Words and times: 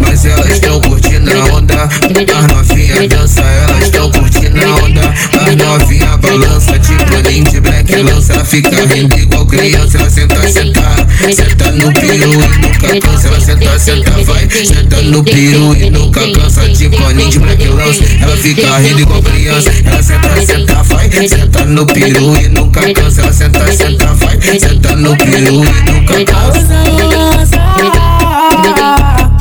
Mas 0.00 0.24
elas 0.24 0.50
estão 0.50 0.80
curtindo 0.82 1.30
a 1.32 1.44
onda, 1.56 1.84
as 1.84 2.46
novinhas 2.46 3.08
dança, 3.08 3.42
elas 3.42 3.82
estão 3.82 4.10
curtindo 4.12 4.64
a 4.64 4.84
onda, 4.84 5.14
as 5.46 5.56
novinhas 5.56 6.16
balança, 6.20 6.78
tipo 6.78 7.22
nem 7.28 7.42
ela 7.94 8.44
fica 8.44 8.86
rindo 8.86 9.18
igual 9.18 9.46
criança, 9.46 9.98
ela 9.98 10.10
senta, 10.10 10.48
senta, 10.48 11.06
senta 11.34 11.70
no 11.72 11.92
piru 11.92 12.32
e 12.32 12.58
nunca 12.58 13.00
cansa, 13.00 13.28
ela 13.28 13.40
senta, 13.40 13.78
senta, 13.78 14.10
vai, 14.24 14.48
senta 14.50 15.02
no 15.02 15.24
piru 15.24 15.74
e 15.74 15.90
nunca 15.90 16.20
cansa, 16.32 16.68
tipo 16.70 17.12
nem 17.12 17.28
de 17.28 17.38
black 17.38 17.66
lança, 17.68 18.04
ela 18.20 18.36
fica 18.36 18.78
rindo 18.78 19.00
igual 19.00 19.22
criança, 19.22 19.70
ela 19.84 20.02
senta, 20.02 20.46
senta, 20.46 20.82
vai, 20.84 21.10
senta 21.28 21.64
no 21.64 21.86
piru 21.86 22.36
e 22.36 22.48
nunca 22.48 22.92
cansa, 22.92 23.22
ela 23.22 23.32
senta, 23.32 23.72
senta, 23.72 24.06
vai, 24.14 24.40
senta 24.40 24.96
no 24.96 25.16
peru 25.16 25.64
e 25.64 25.90
nunca 25.90 26.24
cansa. 26.24 26.80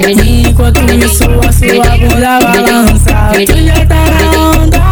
Enquanto 0.02 0.82
isso 0.94 1.24
a 1.24 1.52
sua 1.52 1.98
bunda 1.98 2.40
balança. 2.40 3.32
Tu 3.46 3.66
já 3.66 3.86
tá 3.86 4.06
na 4.10 4.64
onda 4.64 4.89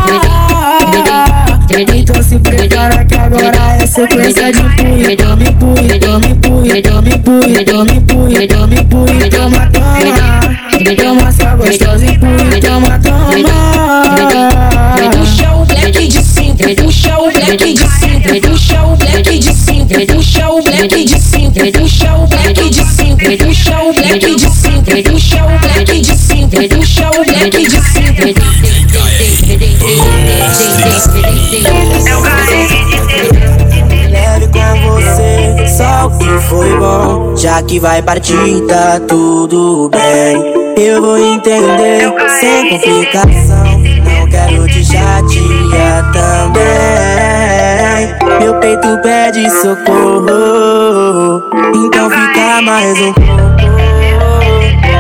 Então 2.10 2.24
se 2.24 2.40
prepara 2.40 3.04
que 3.04 3.16
agora 3.16 3.78
é 3.82 3.86
sequência 3.86 4.50
de 4.54 4.62
empurre 4.62 5.18
Toma 5.18 5.44
empurre, 5.44 6.00
toma 6.00 6.26
empurre, 6.26 6.82
toma 6.82 7.10
empurre, 7.10 7.66
toma 7.66 7.92
empurre, 7.92 8.48
toma 8.48 8.76
empurre, 8.76 9.30
toma, 9.30 9.70
toma 9.74 10.96
Toma 10.96 11.32
só 11.34 11.58
gostosa, 11.58 12.06
empurre, 12.06 12.62
toma, 12.62 12.98
toma 13.00 13.28
Puxa 15.12 15.54
o 15.54 15.66
black 15.66 16.08
de 16.08 16.24
cinto, 16.24 16.64
puxa 16.82 17.18
o 17.20 17.30
black 17.30 17.74
de 17.74 17.90
cinto, 17.90 18.42
puxa 18.42 18.84
o 18.84 18.96
black 18.96 19.40
de 19.40 19.54
cinto, 19.54 20.06
puxa 20.08 20.50
o 20.50 20.62
black 20.62 21.04
de 21.04 21.20
cinto, 21.20 21.72
puxa 21.74 22.14
o 22.14 22.28
black 22.28 22.70
de 22.70 22.86
cinto, 22.86 23.38
puxa 23.38 23.82
o 23.82 23.94
black 23.94 24.36
de 24.36 24.50
cinto, 24.50 25.12
puxa 25.12 25.44
o 25.44 25.60
black 25.60 26.00
de 26.00 26.16
cinto, 26.16 26.70
puxa 26.70 27.10
o 27.10 27.26
black 27.26 27.70
de 27.70 27.77
Já 37.38 37.62
que 37.62 37.80
vai 37.80 38.02
partir, 38.02 38.62
tá 38.68 39.00
tudo 39.08 39.90
bem. 39.90 40.76
Eu 40.76 41.00
vou 41.02 41.18
entender 41.20 42.12
sem 42.40 42.70
complicação. 42.70 43.80
Não 44.04 44.28
quero 44.28 44.66
te 44.66 44.84
chatear 44.84 46.12
também. 46.12 46.58
Meu 48.40 48.56
peito 48.56 48.88
pede 49.04 49.48
socorro. 49.52 51.44
Então 51.76 52.10
fica 52.10 52.62
mais 52.64 53.00
um 53.00 53.14
pouco. 53.14 53.38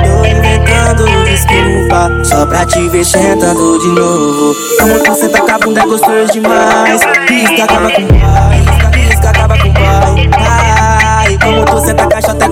Tô 0.03 0.25
inventando 0.25 1.05
desculpa 1.25 2.23
Só 2.23 2.45
pra 2.45 2.65
te 2.65 2.87
ver 2.89 3.05
sentando 3.05 3.79
de 3.79 3.87
novo 3.87 4.55
Como 4.79 5.03
tu 5.03 5.15
senta 5.15 5.41
com 5.41 5.51
a 5.51 5.57
bunda 5.57 5.81
é 5.81 5.85
gostoso 5.85 6.33
demais 6.33 7.01
Pisca, 7.27 7.63
acaba 7.63 7.91
com 7.91 8.01
o 8.01 8.76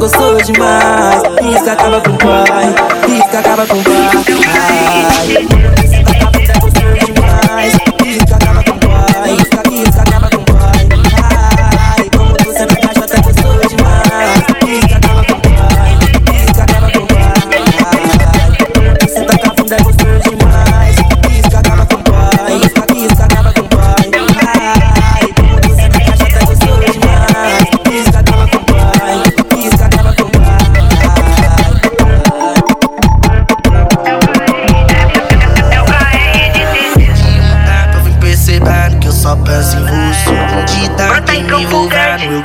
gostoso 0.06 0.38
demais. 0.54 1.24
Pisca, 1.40 1.72
acaba 1.72 2.00
com 2.02 2.12
o 2.12 2.18
pai 2.18 2.76
Pisca, 3.06 3.40
acaba 3.40 3.66
com 3.66 3.76
o 3.76 3.84
pai 3.84 3.96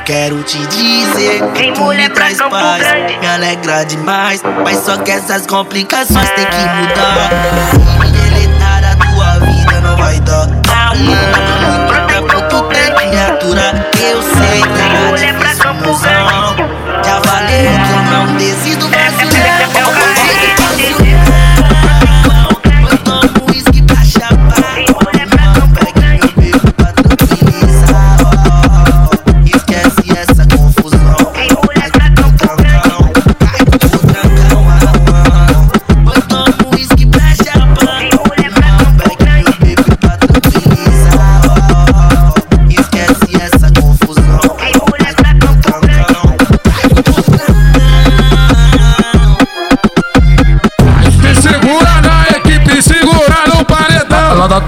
quero 0.05 0.43
te 0.43 0.57
dizer 0.67 1.41
Que 1.53 1.71
tu 1.71 1.85
me 1.85 2.09
traz 2.09 2.37
paz, 2.37 2.83
me 3.19 3.27
alegra 3.27 3.83
demais 3.85 4.41
Mas 4.63 4.77
só 4.79 4.97
que 4.97 5.11
essas 5.11 5.45
complicações 5.45 6.29
tem 6.31 6.45
que 6.45 6.57
mudar. 6.57 7.29
Deletar 8.11 8.83
a 8.83 8.95
tua 8.95 9.39
vida 9.45 9.81
não 9.81 9.97
vai 9.97 10.19
dar 10.21 10.47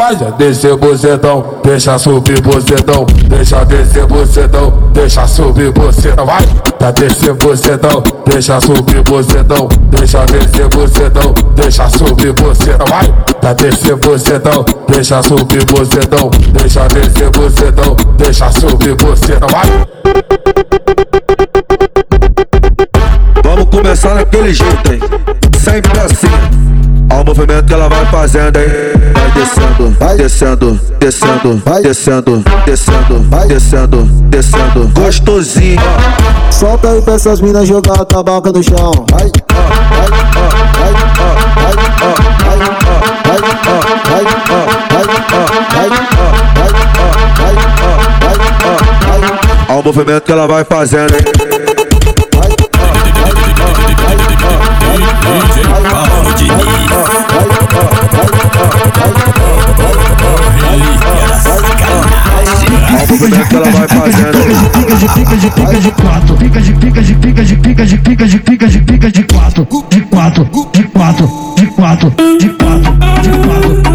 já 0.00 0.30
descer 0.30 0.76
bocetão, 0.76 1.56
deixa 1.62 1.98
subir 1.98 2.40
bocetão, 2.40 3.06
deixa 3.28 3.64
descer 3.64 4.06
bocetão, 4.06 4.72
deixa 4.94 5.26
subir 5.26 5.70
bocetão, 5.72 6.24
vai, 6.24 6.42
tá 6.78 6.90
descer 6.90 7.34
bocetão, 7.34 8.02
deixa 8.26 8.60
subir 8.60 9.02
bocetão, 9.02 9.68
deixa 9.90 10.24
descer 10.24 10.68
bocetão, 10.68 11.34
deixa 11.54 11.88
subir 11.90 12.32
bocetão, 12.32 12.86
vai, 12.86 13.14
tá 13.42 13.52
descer 13.52 13.96
bocetão, 13.96 14.64
deixa 14.88 15.22
subir 15.22 15.64
bocetão, 15.66 16.30
deixa 16.52 16.88
descer 16.88 17.30
bocetão, 17.30 17.96
deixa 18.16 18.50
subir 18.52 18.94
bocetão, 18.96 19.48
vai. 19.48 19.86
Vamos 23.44 23.66
começar 23.66 24.14
daquele 24.14 24.54
jeito, 24.54 24.92
hein? 24.92 25.00
Sempre 25.58 26.00
assim. 26.00 26.69
Ao 27.20 27.24
movimento 27.24 27.66
que 27.66 27.74
ela 27.74 27.86
vai 27.86 28.06
fazendo, 28.06 28.58
hein? 28.58 28.66
Vai 29.12 29.30
descendo, 29.32 29.90
vai 30.00 30.16
descendo, 30.16 30.80
descendo, 30.98 31.62
vai 31.66 31.82
descendo, 31.82 32.42
descendo, 32.64 33.20
vai 33.28 33.46
descendo, 33.46 34.04
descendo. 34.30 34.90
Gostosinho. 34.98 35.82
Solta 36.50 36.88
aí 36.88 37.02
pra 37.02 37.12
essas 37.16 37.42
minas 37.42 37.68
jogar 37.68 38.00
a 38.00 38.06
tabaca 38.06 38.50
no 38.50 38.62
chão. 38.62 38.90
Vai, 39.10 39.30
vai, 39.52 39.68
vai, 39.90 40.08
vai, 40.08 40.48
vai, 40.78 40.94
vai, 41.56 41.74
vai, 42.40 42.56
vai, 42.56 42.56
vai, 42.56 43.36
vai, 45.50 45.84
vai, 45.84 46.00
ó. 49.68 49.72
Ao 49.74 49.82
movimento 49.82 50.22
que 50.22 50.32
ela 50.32 50.46
vai 50.46 50.64
fazendo, 50.64 51.12
hein? 51.14 51.49
Ela 63.26 63.70
vai 63.70 63.88
fazendo. 63.88 64.38
Fica 64.72 64.96
de 64.96 65.08
fica 65.08 65.36
de 65.36 65.50
fica 65.50 65.80
de 65.80 65.90
quatro, 65.90 66.36
fica 66.36 66.60
de 66.60 66.74
fica 66.74 67.02
de 67.02 67.14
fica 67.14 67.44
de 67.44 67.56
fica 67.56 67.86
de 67.86 67.98
fica 67.98 68.26
de 68.26 68.38
fica 68.38 68.68
de 68.68 68.78
fica 68.80 69.10
de 69.10 69.22
quatro, 69.24 69.66
de 69.90 70.00
quatro, 70.02 70.44
de 70.44 70.50
quatro, 70.50 70.70
de 70.72 70.82
quatro, 70.84 71.54
de 71.56 71.66
quatro, 71.66 72.10
de 72.38 72.48
quatro, 72.48 72.90
de 73.20 73.30
quatro, 73.30 73.89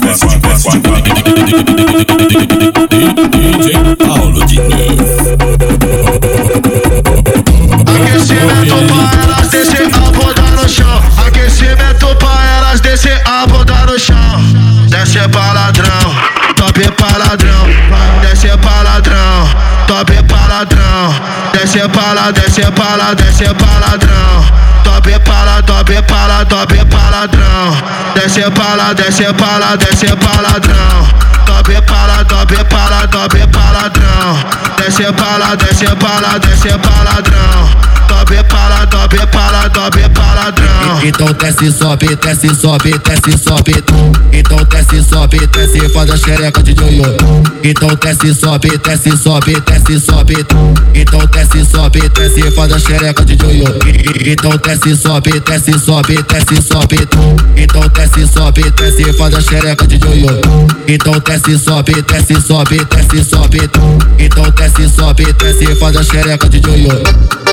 desce 0.10 0.28
de 0.28 0.75
desce 0.75 0.75
de 1.18 2.48
desce 2.48 2.58
de 2.58 2.76
Desce 21.57 21.80
pra 21.89 22.31
desce 22.33 22.62
pra 22.71 23.15
desce 23.15 23.44
pra 23.56 23.80
ladrão. 23.80 24.45
Top 24.83 25.19
pra 25.21 25.44
lá, 25.44 25.63
top 25.63 25.92
pra 26.04 26.45
pra 26.86 27.09
ladrão. 27.09 27.75
Desce 28.13 28.42
pra 28.51 28.94
desce 28.94 29.33
pra 29.33 29.75
desce 29.75 30.06
pra 30.06 30.42
ladrão. 30.42 31.07
Top 31.48 31.81
pra 31.81 32.06
lá, 32.06 32.24
top 32.25 32.56
pra 32.65 33.07
pra 33.48 33.71
ladrão. 33.71 34.39
Desce 34.77 35.12
pra 35.13 35.56
desce 35.56 35.88
pra 35.95 36.38
desce 36.38 36.77
pra 36.77 37.04
ladrão. 37.12 37.96
Top 38.07 38.44
pra 38.44 38.68
lá, 38.69 38.88
top 38.88 39.18
pra 39.27 39.51
lá, 39.51 39.69
top 39.69 40.09
pra 40.09 40.33
ladrão. 40.33 41.01
Então 41.04 41.27
desce, 41.33 41.71
sobe, 41.71 42.15
desce, 42.15 42.56
sobe, 42.56 42.92
desce, 43.00 43.38
sobe. 43.38 43.83
Então 44.31 44.57
desce, 44.65 45.04
sobe, 45.04 45.48
desce, 45.48 45.89
faz 45.89 46.09
a 46.09 46.18
xereca 46.18 46.63
de 46.63 46.75
joio. 46.77 47.04
Então 47.63 47.89
desce, 48.01 48.33
sobe, 48.33 48.77
desce, 48.77 49.18
sobe, 49.18 49.59
desce, 49.62 50.00
sobe. 50.00 50.36
Então 50.94 51.19
desce, 51.31 51.65
sobe, 51.65 52.09
desce, 52.09 52.51
faz 52.51 52.74
a 52.74 52.80
xereca 52.80 53.25
de 53.25 53.38
joio. 53.38 53.65
Então 54.25 54.51
desce, 54.57 54.95
sobe, 54.95 55.39
desce, 55.39 55.80
sobe, 55.80 56.24
desce, 56.24 56.62
sobe. 56.62 57.07
Então 57.56 57.88
desce, 57.89 58.27
sobe, 58.27 58.71
desce, 58.71 59.13
faz 59.13 59.33
a 59.36 59.42
xereca 59.42 59.88
de 59.88 60.00
joio. 60.00 60.42
Então 60.88 61.13
desce, 61.19 61.57
sobe, 61.59 62.01
desce, 62.01 62.42
sobe, 62.42 62.86
desce, 62.86 63.24
sobe. 63.24 63.69
Então 64.19 64.44
desce, 64.51 64.89
sobe, 64.89 65.33
desce, 65.33 65.75
faz 65.75 65.95
a 65.98 66.04
xereca 66.04 66.50
de 66.50 66.62
joio. 66.62 67.46